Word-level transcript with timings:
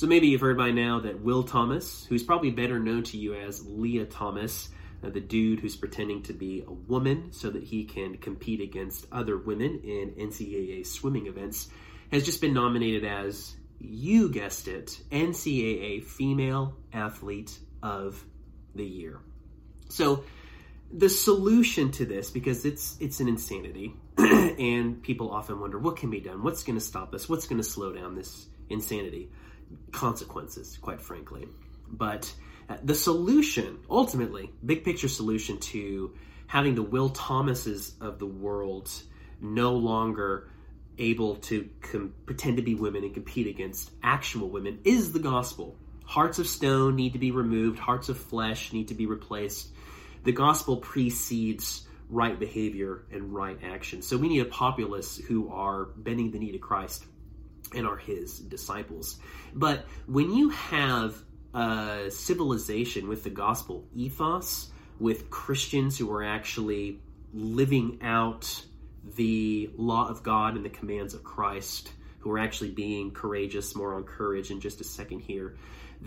So 0.00 0.06
maybe 0.06 0.28
you've 0.28 0.40
heard 0.40 0.56
by 0.56 0.70
now 0.70 1.00
that 1.00 1.20
Will 1.20 1.42
Thomas, 1.42 2.06
who's 2.08 2.22
probably 2.22 2.50
better 2.50 2.78
known 2.78 3.02
to 3.02 3.18
you 3.18 3.34
as 3.34 3.66
Lia 3.66 4.06
Thomas, 4.06 4.70
uh, 5.04 5.10
the 5.10 5.20
dude 5.20 5.60
who's 5.60 5.76
pretending 5.76 6.22
to 6.22 6.32
be 6.32 6.64
a 6.66 6.72
woman 6.72 7.32
so 7.32 7.50
that 7.50 7.62
he 7.62 7.84
can 7.84 8.16
compete 8.16 8.62
against 8.62 9.06
other 9.12 9.36
women 9.36 9.82
in 9.84 10.12
NCAA 10.18 10.86
swimming 10.86 11.26
events, 11.26 11.68
has 12.10 12.24
just 12.24 12.40
been 12.40 12.54
nominated 12.54 13.04
as, 13.04 13.54
you 13.78 14.30
guessed 14.30 14.68
it, 14.68 14.98
NCAA 15.12 16.02
Female 16.02 16.74
Athlete 16.94 17.58
of 17.82 18.24
the 18.74 18.86
Year. 18.86 19.20
So 19.90 20.24
the 20.90 21.10
solution 21.10 21.90
to 21.90 22.06
this, 22.06 22.30
because 22.30 22.64
it's 22.64 22.96
it's 23.00 23.20
an 23.20 23.28
insanity, 23.28 23.94
and 24.16 25.02
people 25.02 25.30
often 25.30 25.60
wonder 25.60 25.78
what 25.78 25.98
can 25.98 26.08
be 26.08 26.20
done, 26.20 26.42
what's 26.42 26.62
going 26.62 26.78
to 26.78 26.84
stop 26.84 27.12
us, 27.12 27.28
what's 27.28 27.46
going 27.46 27.60
to 27.60 27.68
slow 27.68 27.92
down 27.92 28.14
this 28.14 28.46
insanity, 28.70 29.30
consequences, 29.92 30.78
quite 30.80 31.00
frankly. 31.00 31.48
But 31.88 32.32
uh, 32.68 32.76
the 32.82 32.94
solution, 32.94 33.78
ultimately, 33.90 34.52
big 34.64 34.84
picture 34.84 35.08
solution 35.08 35.58
to 35.58 36.14
having 36.46 36.74
the 36.74 36.82
Will 36.82 37.08
Thomases 37.08 37.94
of 38.00 38.18
the 38.18 38.26
world 38.26 38.90
no 39.40 39.74
longer 39.74 40.50
able 40.98 41.36
to 41.36 41.68
com- 41.80 42.14
pretend 42.26 42.58
to 42.58 42.62
be 42.62 42.74
women 42.74 43.04
and 43.04 43.14
compete 43.14 43.46
against 43.46 43.90
actual 44.02 44.50
women 44.50 44.80
is 44.84 45.12
the 45.12 45.18
gospel. 45.18 45.76
Hearts 46.04 46.38
of 46.38 46.46
stone 46.46 46.96
need 46.96 47.12
to 47.14 47.18
be 47.18 47.30
removed, 47.30 47.78
hearts 47.78 48.08
of 48.08 48.18
flesh 48.18 48.72
need 48.72 48.88
to 48.88 48.94
be 48.94 49.06
replaced. 49.06 49.68
The 50.24 50.32
gospel 50.32 50.76
precedes 50.76 51.86
right 52.08 52.38
behavior 52.38 53.04
and 53.12 53.32
right 53.32 53.58
action. 53.62 54.02
So 54.02 54.16
we 54.16 54.28
need 54.28 54.40
a 54.40 54.46
populace 54.46 55.16
who 55.16 55.50
are 55.50 55.84
bending 55.84 56.32
the 56.32 56.38
knee 56.38 56.52
to 56.52 56.58
Christ 56.58 57.04
and 57.74 57.86
are 57.86 57.96
his 57.96 58.38
disciples. 58.38 59.18
But 59.54 59.86
when 60.06 60.32
you 60.32 60.50
have 60.50 61.16
a 61.54 62.10
civilization 62.10 63.08
with 63.08 63.24
the 63.24 63.30
gospel 63.30 63.86
ethos, 63.94 64.70
with 64.98 65.30
Christians 65.30 65.98
who 65.98 66.12
are 66.12 66.22
actually 66.22 67.00
living 67.32 67.98
out 68.02 68.64
the 69.16 69.70
law 69.76 70.08
of 70.08 70.22
God 70.22 70.56
and 70.56 70.64
the 70.64 70.70
commands 70.70 71.14
of 71.14 71.24
Christ, 71.24 71.92
who 72.20 72.30
are 72.32 72.38
actually 72.38 72.70
being 72.70 73.12
courageous, 73.12 73.74
more 73.74 73.94
on 73.94 74.04
courage 74.04 74.50
in 74.50 74.60
just 74.60 74.80
a 74.80 74.84
second 74.84 75.20
here. 75.20 75.56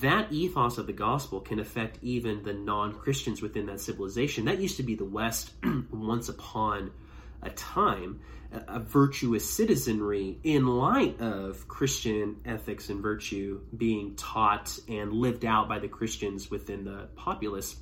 That 0.00 0.32
ethos 0.32 0.78
of 0.78 0.86
the 0.86 0.92
gospel 0.92 1.40
can 1.40 1.58
affect 1.58 1.98
even 2.02 2.42
the 2.42 2.52
non 2.52 2.92
Christians 2.94 3.42
within 3.42 3.66
that 3.66 3.80
civilization. 3.80 4.46
That 4.46 4.58
used 4.58 4.76
to 4.78 4.82
be 4.82 4.94
the 4.94 5.04
West 5.04 5.52
once 5.90 6.28
upon 6.28 6.92
a 7.42 7.50
time, 7.50 8.20
a, 8.52 8.76
a 8.76 8.78
virtuous 8.78 9.48
citizenry 9.48 10.38
in 10.42 10.66
light 10.66 11.20
of 11.20 11.66
Christian 11.68 12.36
ethics 12.44 12.88
and 12.88 13.02
virtue 13.02 13.60
being 13.76 14.16
taught 14.16 14.78
and 14.88 15.12
lived 15.12 15.44
out 15.44 15.68
by 15.68 15.78
the 15.78 15.88
Christians 15.88 16.50
within 16.50 16.84
the 16.84 17.08
populace. 17.16 17.76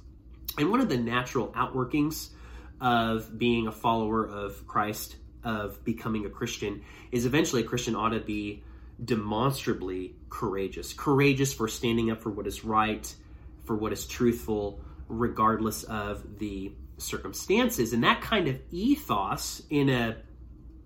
And 0.59 0.71
one 0.71 0.81
of 0.81 0.89
the 0.89 0.97
natural 0.97 1.49
outworkings 1.49 2.29
of 2.81 3.39
being 3.39 3.67
a 3.67 3.73
follower 3.73 4.27
of 4.27 4.67
Christ, 4.67 5.17
of 5.43 5.85
becoming 5.85 6.27
a 6.27 6.31
Christian, 6.31 6.83
is 7.11 7.27
eventually 7.27 7.63
a 7.63 7.65
Christian 7.65 7.97
ought 7.97 8.11
to 8.11 8.21
be 8.21 8.63
demonstrably 9.03 10.15
courageous. 10.29 10.93
Courageous 10.93 11.53
for 11.53 11.67
standing 11.69 12.11
up 12.11 12.21
for 12.21 12.31
what 12.31 12.47
is 12.47 12.65
right, 12.65 13.13
for 13.65 13.75
what 13.75 13.93
is 13.93 14.07
truthful, 14.07 14.81
regardless 15.09 15.83
of 15.85 16.39
the 16.39 16.73
circumstances. 16.99 17.93
And 17.93 18.05
that 18.05 18.21
kind 18.21 18.49
of 18.49 18.59
ethos 18.71 19.63
in 19.71 19.89
a 19.89 20.17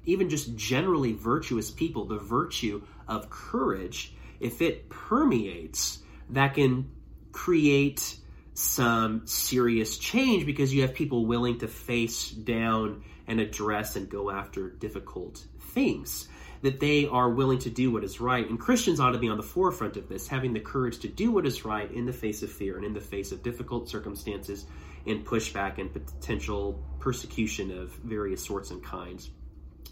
even 0.05 0.31
just 0.31 0.57
generally 0.57 1.13
virtuous 1.13 1.71
people, 1.71 2.07
the 2.07 2.19
virtue 2.19 2.83
of 3.07 3.29
courage, 3.29 4.15
if 4.41 4.63
it 4.63 4.89
permeates, 4.89 5.99
that 6.31 6.55
can 6.55 6.91
create 7.31 8.17
some 8.55 9.27
serious 9.27 9.99
change 9.99 10.47
because 10.47 10.73
you 10.73 10.83
have 10.83 10.95
people 10.95 11.27
willing 11.27 11.59
to 11.59 11.69
face 11.69 12.31
down 12.31 13.05
and 13.27 13.39
address 13.39 13.97
and 13.97 14.09
go 14.09 14.31
after 14.31 14.71
difficult 14.71 15.45
things. 15.61 16.27
That 16.63 16.81
they 16.81 17.07
are 17.07 17.31
willing 17.31 17.61
to 17.61 17.71
do 17.71 17.93
what 17.93 18.03
is 18.03 18.21
right. 18.21 18.49
And 18.49 18.59
Christians 18.59 18.99
ought 18.99 19.13
to 19.13 19.19
be 19.19 19.29
on 19.29 19.37
the 19.37 19.45
forefront 19.45 19.97
of 19.97 20.09
this, 20.09 20.27
having 20.27 20.55
the 20.55 20.61
courage 20.61 20.99
to 21.01 21.09
do 21.09 21.31
what 21.31 21.47
is 21.47 21.65
right 21.65 21.89
in 21.93 22.05
the 22.05 22.13
face 22.13 22.43
of 22.43 22.51
fear 22.51 22.77
and 22.77 22.85
in 22.85 22.95
the 22.95 23.01
face 23.01 23.31
of 23.31 23.45
difficult 23.45 23.89
circumstances 23.89 24.67
and 25.09 25.25
pushback 25.25 25.79
and 25.79 25.93
potential 25.93 26.85
persecution 27.01 27.77
of 27.79 27.91
various 27.91 28.45
sorts 28.45 28.71
and 28.71 28.83
kinds. 28.83 29.31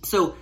So, 0.02 0.36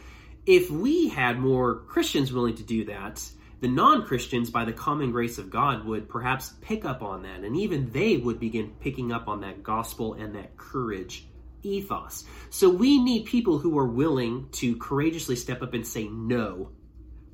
if 0.46 0.70
we 0.70 1.08
had 1.08 1.38
more 1.38 1.76
Christians 1.84 2.32
willing 2.32 2.56
to 2.56 2.62
do 2.62 2.84
that, 2.86 3.22
the 3.60 3.68
non 3.68 4.04
Christians, 4.04 4.50
by 4.50 4.64
the 4.66 4.72
common 4.72 5.10
grace 5.10 5.38
of 5.38 5.48
God, 5.48 5.86
would 5.86 6.08
perhaps 6.08 6.52
pick 6.60 6.84
up 6.84 7.02
on 7.02 7.22
that, 7.22 7.40
and 7.40 7.56
even 7.56 7.90
they 7.90 8.16
would 8.16 8.38
begin 8.38 8.72
picking 8.80 9.10
up 9.10 9.28
on 9.28 9.40
that 9.40 9.62
gospel 9.62 10.14
and 10.14 10.34
that 10.34 10.56
courage 10.56 11.26
ethos. 11.62 12.24
So 12.50 12.68
we 12.68 13.02
need 13.02 13.24
people 13.24 13.58
who 13.58 13.78
are 13.78 13.86
willing 13.86 14.48
to 14.52 14.76
courageously 14.76 15.36
step 15.36 15.62
up 15.62 15.72
and 15.72 15.86
say 15.86 16.08
no 16.08 16.72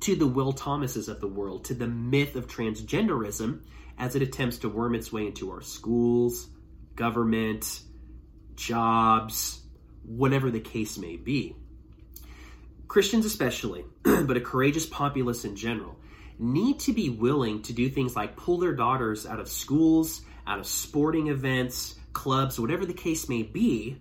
to 0.01 0.15
the 0.15 0.27
Will 0.27 0.53
Thomases 0.53 1.09
of 1.09 1.19
the 1.19 1.27
world, 1.27 1.65
to 1.65 1.73
the 1.73 1.87
myth 1.87 2.35
of 2.35 2.47
transgenderism 2.47 3.61
as 3.97 4.15
it 4.15 4.21
attempts 4.21 4.59
to 4.59 4.69
worm 4.69 4.95
its 4.95 5.11
way 5.11 5.27
into 5.27 5.51
our 5.51 5.61
schools, 5.61 6.49
government, 7.01 7.81
jobs, 8.53 9.59
whatever 10.05 10.51
the 10.51 10.59
case 10.59 10.99
may 10.99 11.15
be. 11.15 11.55
Christians, 12.87 13.25
especially, 13.25 13.85
but 14.03 14.37
a 14.37 14.39
courageous 14.39 14.85
populace 14.85 15.43
in 15.43 15.55
general, 15.55 15.97
need 16.37 16.79
to 16.81 16.93
be 16.93 17.09
willing 17.09 17.63
to 17.63 17.73
do 17.73 17.89
things 17.89 18.15
like 18.15 18.35
pull 18.35 18.59
their 18.59 18.75
daughters 18.75 19.25
out 19.25 19.39
of 19.39 19.49
schools, 19.49 20.21
out 20.45 20.59
of 20.59 20.67
sporting 20.67 21.29
events, 21.29 21.95
clubs, 22.13 22.59
whatever 22.59 22.85
the 22.85 22.93
case 22.93 23.27
may 23.27 23.41
be, 23.41 23.97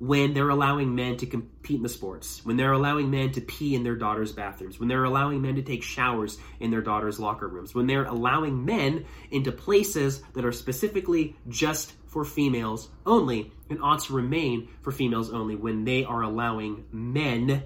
when 0.00 0.34
they're 0.34 0.48
allowing 0.48 0.96
men 0.96 1.16
to 1.16 1.26
compete 1.26 1.76
in 1.76 1.84
the 1.84 1.88
sports, 1.88 2.44
when 2.44 2.56
they're 2.56 2.72
allowing 2.72 3.08
men 3.08 3.30
to 3.30 3.40
pee 3.40 3.76
in 3.76 3.84
their 3.84 3.94
daughters' 3.94 4.32
bathrooms, 4.32 4.80
when 4.80 4.88
they're 4.88 5.04
allowing 5.04 5.40
men 5.40 5.54
to 5.54 5.62
take 5.62 5.84
showers 5.84 6.38
in 6.58 6.72
their 6.72 6.82
daughters' 6.82 7.20
locker 7.20 7.46
rooms, 7.46 7.72
when 7.72 7.86
they're 7.86 8.06
allowing 8.06 8.64
men 8.64 9.04
into 9.30 9.52
places 9.52 10.20
that 10.34 10.44
are 10.44 10.50
specifically 10.50 11.36
just 11.48 11.92
for 12.12 12.26
females 12.26 12.90
only 13.06 13.50
and 13.70 13.82
ought 13.82 14.00
to 14.00 14.12
remain 14.12 14.68
for 14.82 14.92
females 14.92 15.32
only, 15.32 15.56
when 15.56 15.84
they 15.84 16.04
are 16.04 16.20
allowing 16.20 16.84
men 16.92 17.62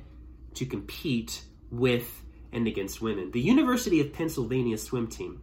to 0.55 0.65
compete 0.65 1.43
with 1.71 2.23
and 2.53 2.69
against 2.69 3.03
women. 3.03 3.33
The 3.33 3.41
University 3.41 4.01
of 4.01 4.13
Pennsylvania 4.13 4.79
swim 4.79 5.09
team, 5.09 5.43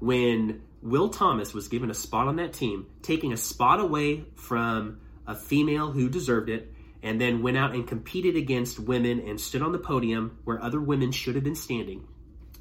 when 0.00 0.60
Will 0.82 1.08
Thomas 1.08 1.54
was 1.54 1.68
given 1.68 1.90
a 1.90 1.94
spot 1.94 2.28
on 2.28 2.36
that 2.36 2.52
team, 2.52 2.86
taking 3.00 3.32
a 3.32 3.38
spot 3.38 3.80
away 3.80 4.26
from 4.34 5.00
a 5.26 5.34
female 5.34 5.90
who 5.90 6.10
deserved 6.10 6.50
it, 6.50 6.70
and 7.02 7.18
then 7.18 7.42
went 7.42 7.56
out 7.56 7.74
and 7.74 7.88
competed 7.88 8.36
against 8.36 8.78
women 8.78 9.20
and 9.20 9.40
stood 9.40 9.62
on 9.62 9.72
the 9.72 9.78
podium 9.78 10.36
where 10.44 10.62
other 10.62 10.80
women 10.80 11.10
should 11.10 11.36
have 11.36 11.44
been 11.44 11.54
standing, 11.54 12.06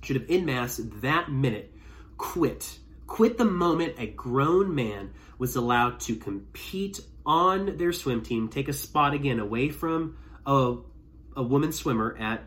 should 0.01 0.15
have 0.15 0.29
in 0.29 0.45
mass 0.45 0.79
that 1.01 1.29
minute 1.29 1.73
quit. 2.17 2.77
Quit 3.11 3.37
the 3.37 3.43
moment 3.43 3.95
a 3.97 4.07
grown 4.07 4.73
man 4.73 5.11
was 5.37 5.57
allowed 5.57 5.99
to 5.99 6.15
compete 6.15 7.01
on 7.25 7.75
their 7.75 7.91
swim 7.91 8.21
team, 8.21 8.47
take 8.47 8.69
a 8.69 8.73
spot 8.73 9.13
again 9.13 9.37
away 9.37 9.67
from 9.67 10.17
a, 10.45 10.77
a 11.35 11.43
woman 11.43 11.73
swimmer 11.73 12.15
at 12.17 12.41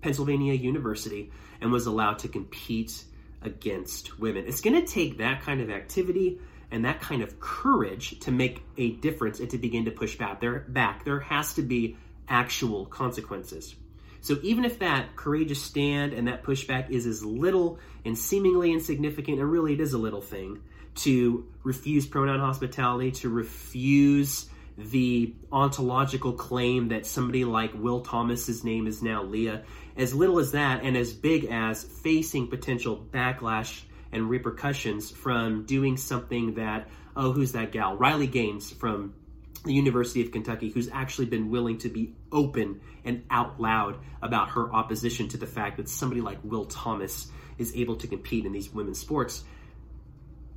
Pennsylvania 0.00 0.54
University, 0.54 1.30
and 1.60 1.70
was 1.70 1.86
allowed 1.86 2.18
to 2.18 2.28
compete 2.28 3.04
against 3.42 4.18
women. 4.18 4.44
It's 4.48 4.60
going 4.60 4.74
to 4.74 4.84
take 4.84 5.18
that 5.18 5.42
kind 5.42 5.60
of 5.60 5.70
activity 5.70 6.40
and 6.72 6.84
that 6.84 7.00
kind 7.00 7.22
of 7.22 7.38
courage 7.38 8.18
to 8.22 8.32
make 8.32 8.60
a 8.76 8.90
difference 8.96 9.38
and 9.38 9.50
to 9.50 9.56
begin 9.56 9.84
to 9.84 9.92
push 9.92 10.18
back. 10.18 10.40
There 10.40 10.64
back. 10.68 11.04
There 11.04 11.20
has 11.20 11.54
to 11.54 11.62
be 11.62 11.96
actual 12.28 12.86
consequences 12.86 13.76
so 14.22 14.38
even 14.42 14.64
if 14.64 14.78
that 14.78 15.14
courageous 15.16 15.62
stand 15.62 16.14
and 16.14 16.28
that 16.28 16.42
pushback 16.42 16.88
is 16.90 17.06
as 17.06 17.22
little 17.24 17.78
and 18.04 18.16
seemingly 18.16 18.72
insignificant 18.72 19.38
and 19.38 19.50
really 19.50 19.74
it 19.74 19.80
is 19.80 19.92
a 19.92 19.98
little 19.98 20.22
thing 20.22 20.62
to 20.94 21.46
refuse 21.62 22.06
pronoun 22.06 22.40
hospitality 22.40 23.10
to 23.10 23.28
refuse 23.28 24.48
the 24.78 25.34
ontological 25.50 26.32
claim 26.32 26.88
that 26.88 27.06
somebody 27.06 27.44
like 27.44 27.72
Will 27.74 28.00
Thomas's 28.00 28.64
name 28.64 28.86
is 28.86 29.02
now 29.02 29.22
Lia, 29.22 29.62
as 29.96 30.14
little 30.14 30.38
as 30.38 30.52
that, 30.52 30.82
and 30.82 30.96
as 30.96 31.12
big 31.12 31.44
as 31.46 31.84
facing 31.84 32.48
potential 32.48 33.06
backlash 33.10 33.82
and 34.12 34.28
repercussions 34.28 35.10
from 35.10 35.64
doing 35.64 35.96
something 35.96 36.54
that, 36.54 36.88
oh, 37.16 37.32
who's 37.32 37.52
that 37.52 37.72
gal? 37.72 37.96
Riley 37.96 38.26
Gaines 38.26 38.70
from 38.70 39.14
the 39.64 39.72
University 39.72 40.22
of 40.22 40.32
Kentucky, 40.32 40.70
who's 40.70 40.88
actually 40.90 41.26
been 41.26 41.50
willing 41.50 41.78
to 41.78 41.88
be 41.88 42.14
open 42.30 42.80
and 43.04 43.24
out 43.30 43.60
loud 43.60 43.98
about 44.20 44.50
her 44.50 44.72
opposition 44.72 45.28
to 45.28 45.36
the 45.36 45.46
fact 45.46 45.76
that 45.76 45.88
somebody 45.88 46.20
like 46.20 46.38
Will 46.42 46.64
Thomas 46.64 47.28
is 47.58 47.74
able 47.76 47.96
to 47.96 48.06
compete 48.06 48.44
in 48.44 48.52
these 48.52 48.72
women's 48.72 48.98
sports. 48.98 49.44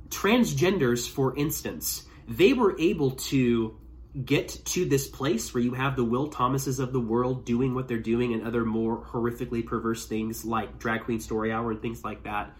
Transgenders, 0.08 1.08
for 1.08 1.36
instance, 1.36 2.04
they 2.28 2.52
were 2.52 2.76
able 2.80 3.12
to 3.12 3.76
get 4.24 4.48
to 4.64 4.86
this 4.86 5.06
place 5.06 5.52
where 5.52 5.62
you 5.62 5.74
have 5.74 5.94
the 5.94 6.04
Will 6.04 6.28
Thomases 6.28 6.78
of 6.78 6.92
the 6.92 7.00
world 7.00 7.44
doing 7.44 7.74
what 7.74 7.86
they're 7.86 7.98
doing 7.98 8.32
and 8.32 8.44
other 8.44 8.64
more 8.64 9.04
horrifically 9.04 9.64
perverse 9.64 10.06
things 10.06 10.44
like 10.44 10.78
Drag 10.78 11.02
Queen 11.02 11.20
Story 11.20 11.52
Hour 11.52 11.70
and 11.72 11.82
things 11.82 12.02
like 12.02 12.24
that 12.24 12.50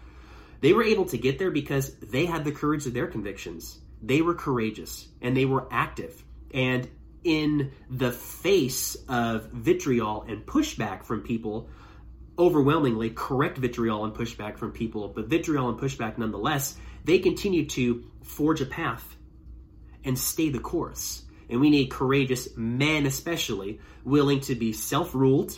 They 0.61 0.73
were 0.73 0.83
able 0.83 1.05
to 1.05 1.17
get 1.17 1.39
there 1.39 1.51
because 1.51 1.93
they 1.95 2.25
had 2.25 2.43
the 2.43 2.51
courage 2.51 2.85
of 2.85 2.93
their 2.93 3.07
convictions. 3.07 3.79
They 4.01 4.21
were 4.21 4.33
courageous 4.33 5.07
and 5.21 5.35
they 5.35 5.45
were 5.45 5.67
active. 5.71 6.23
And 6.53 6.87
in 7.23 7.71
the 7.89 8.11
face 8.11 8.95
of 9.09 9.49
vitriol 9.51 10.25
and 10.27 10.45
pushback 10.45 11.03
from 11.03 11.21
people, 11.21 11.69
overwhelmingly 12.39 13.09
correct 13.09 13.57
vitriol 13.57 14.05
and 14.05 14.13
pushback 14.13 14.57
from 14.57 14.71
people, 14.71 15.07
but 15.09 15.27
vitriol 15.27 15.69
and 15.69 15.79
pushback 15.79 16.17
nonetheless, 16.17 16.77
they 17.03 17.19
continue 17.19 17.65
to 17.65 18.03
forge 18.23 18.61
a 18.61 18.65
path 18.65 19.15
and 20.03 20.17
stay 20.17 20.49
the 20.49 20.59
course. 20.59 21.23
And 21.49 21.61
we 21.61 21.69
need 21.69 21.89
courageous 21.89 22.49
men, 22.55 23.05
especially, 23.05 23.79
willing 24.03 24.41
to 24.41 24.55
be 24.55 24.73
self 24.73 25.15
ruled, 25.15 25.57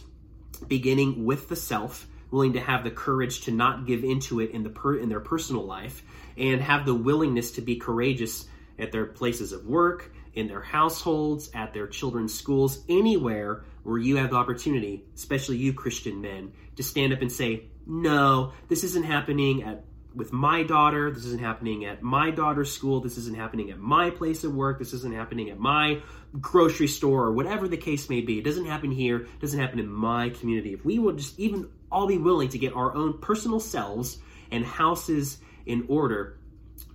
beginning 0.67 1.25
with 1.25 1.49
the 1.49 1.55
self, 1.55 2.07
willing 2.31 2.53
to 2.53 2.59
have 2.59 2.83
the 2.83 2.91
courage 2.91 3.41
to 3.41 3.51
not 3.51 3.87
give 3.87 4.03
into 4.03 4.39
it 4.39 4.51
in, 4.51 4.63
the 4.63 4.69
per- 4.69 4.97
in 4.97 5.09
their 5.09 5.19
personal 5.19 5.65
life, 5.65 6.03
and 6.37 6.61
have 6.61 6.85
the 6.85 6.93
willingness 6.93 7.51
to 7.51 7.61
be 7.61 7.75
courageous 7.75 8.45
at 8.77 8.91
their 8.91 9.05
places 9.05 9.51
of 9.51 9.65
work, 9.65 10.11
in 10.33 10.47
their 10.47 10.61
households, 10.61 11.49
at 11.53 11.73
their 11.73 11.87
children's 11.87 12.33
schools, 12.33 12.83
anywhere 12.87 13.63
where 13.83 13.97
you 13.97 14.17
have 14.17 14.31
the 14.31 14.35
opportunity, 14.35 15.05
especially 15.15 15.57
you 15.57 15.73
Christian 15.73 16.21
men, 16.21 16.53
to 16.75 16.83
stand 16.83 17.13
up 17.13 17.21
and 17.21 17.31
say, 17.31 17.63
no, 17.85 18.53
this 18.67 18.83
isn't 18.83 19.05
happening 19.05 19.63
at 19.63 19.83
with 20.13 20.33
my 20.33 20.63
daughter. 20.63 21.11
This 21.11 21.25
isn't 21.25 21.41
happening 21.41 21.85
at 21.85 22.01
my 22.01 22.31
daughter's 22.31 22.71
school. 22.71 22.99
This 22.99 23.17
isn't 23.17 23.37
happening 23.37 23.69
at 23.71 23.79
my 23.79 24.09
place 24.09 24.43
of 24.43 24.53
work. 24.53 24.79
This 24.79 24.93
isn't 24.93 25.13
happening 25.13 25.49
at 25.49 25.59
my 25.59 26.01
grocery 26.39 26.87
store 26.87 27.25
or 27.25 27.31
whatever 27.31 27.67
the 27.67 27.77
case 27.77 28.09
may 28.09 28.21
be. 28.21 28.39
It 28.39 28.43
doesn't 28.43 28.65
happen 28.65 28.91
here. 28.91 29.17
It 29.17 29.39
doesn't 29.39 29.59
happen 29.59 29.79
in 29.79 29.87
my 29.87 30.29
community. 30.29 30.73
If 30.73 30.83
we 30.83 30.99
would 30.99 31.17
just 31.17 31.39
even 31.39 31.69
all 31.91 32.07
be 32.07 32.17
willing 32.17 32.49
to 32.49 32.57
get 32.57 32.73
our 32.73 32.95
own 32.95 33.19
personal 33.19 33.59
selves 33.59 34.17
and 34.51 34.65
houses 34.65 35.37
in 35.65 35.85
order 35.87 36.38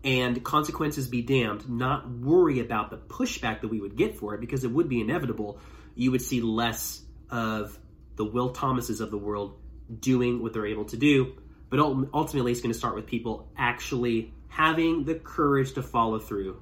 and 0.02 0.42
consequences 0.44 1.08
be 1.08 1.22
damned, 1.22 1.68
not 1.68 2.10
worry 2.10 2.60
about 2.60 2.90
the 2.90 2.96
pushback 2.96 3.60
that 3.62 3.68
we 3.68 3.80
would 3.80 3.96
get 3.96 4.16
for 4.16 4.34
it 4.34 4.40
because 4.40 4.64
it 4.64 4.70
would 4.70 4.88
be 4.88 5.00
inevitable, 5.00 5.58
you 5.94 6.10
would 6.10 6.22
see 6.22 6.40
less 6.40 7.02
of 7.30 7.78
the 8.16 8.24
Will 8.24 8.50
Thomases 8.50 9.00
of 9.00 9.10
the 9.10 9.18
world 9.18 9.58
doing 10.00 10.42
what 10.42 10.52
they're 10.52 10.66
able 10.66 10.84
to 10.86 10.96
do. 10.96 11.34
But 11.70 11.80
ultimately, 11.80 12.52
it's 12.52 12.60
going 12.60 12.72
to 12.72 12.78
start 12.78 12.94
with 12.94 13.06
people 13.06 13.48
actually 13.56 14.32
having 14.48 15.04
the 15.04 15.14
courage 15.14 15.72
to 15.74 15.82
follow 15.82 16.18
through 16.18 16.60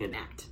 and 0.00 0.16
act. 0.16 0.46